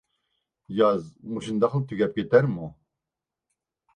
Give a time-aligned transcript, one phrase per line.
[0.77, 1.03] ياز
[1.33, 2.71] مۇشۇنداقلا تۈگەپ كېتەرمۇ؟